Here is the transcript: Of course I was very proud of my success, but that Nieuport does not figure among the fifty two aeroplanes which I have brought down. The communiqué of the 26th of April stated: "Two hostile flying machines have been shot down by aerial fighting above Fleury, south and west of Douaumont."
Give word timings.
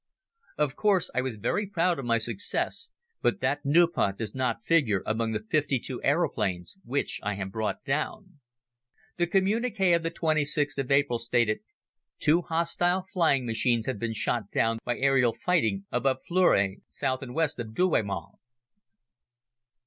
Of 0.57 0.75
course 0.75 1.11
I 1.13 1.21
was 1.21 1.35
very 1.35 1.67
proud 1.67 1.99
of 1.99 2.05
my 2.05 2.17
success, 2.17 2.89
but 3.21 3.39
that 3.41 3.63
Nieuport 3.63 4.17
does 4.17 4.33
not 4.33 4.63
figure 4.63 5.03
among 5.05 5.31
the 5.31 5.43
fifty 5.47 5.77
two 5.77 6.01
aeroplanes 6.03 6.75
which 6.83 7.19
I 7.21 7.35
have 7.35 7.51
brought 7.51 7.83
down. 7.85 8.39
The 9.17 9.27
communiqué 9.27 9.95
of 9.95 10.01
the 10.01 10.09
26th 10.09 10.79
of 10.79 10.89
April 10.89 11.19
stated: 11.19 11.59
"Two 12.17 12.41
hostile 12.41 13.05
flying 13.13 13.45
machines 13.45 13.85
have 13.85 13.99
been 13.99 14.13
shot 14.13 14.49
down 14.49 14.79
by 14.83 14.97
aerial 14.97 15.35
fighting 15.35 15.85
above 15.91 16.25
Fleury, 16.27 16.81
south 16.89 17.21
and 17.21 17.35
west 17.35 17.59
of 17.59 17.75
Douaumont." 17.75 18.39